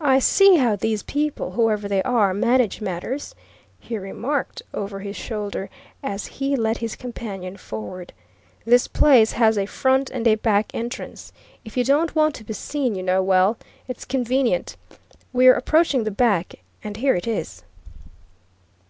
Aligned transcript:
"I 0.00 0.20
see 0.20 0.56
how 0.56 0.74
these 0.74 1.02
people, 1.02 1.50
whoever 1.50 1.86
they 1.86 2.02
are, 2.02 2.32
manage 2.32 2.80
matters," 2.80 3.34
he 3.78 3.98
remarked 3.98 4.62
over 4.72 5.00
his 5.00 5.16
shoulder 5.16 5.68
as 6.02 6.24
he 6.40 6.56
led 6.56 6.78
his 6.78 6.96
companion 6.96 7.58
forward. 7.58 8.14
"This 8.64 8.88
place 8.88 9.32
has 9.32 9.58
a 9.58 9.66
front 9.66 10.08
and 10.08 10.26
a 10.26 10.36
back 10.36 10.74
entrance. 10.74 11.30
If 11.62 11.76
you 11.76 11.84
don't 11.84 12.14
want 12.16 12.34
to 12.36 12.44
be 12.44 12.54
seen, 12.54 12.94
you 12.94 13.02
know, 13.02 13.22
well, 13.22 13.58
it's 13.86 14.06
convenient. 14.06 14.78
We're 15.30 15.52
approaching 15.56 16.04
the 16.04 16.10
back 16.10 16.54
and 16.82 16.96
here 16.96 17.14
it 17.14 17.26
is." 17.26 17.64